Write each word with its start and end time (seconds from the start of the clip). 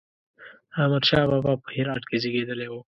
احمد 0.81 1.03
شاه 1.09 1.25
بابا 1.31 1.53
په 1.63 1.67
هرات 1.75 2.03
کې 2.09 2.15
زېږېدلی 2.21 2.67
و 2.69 2.73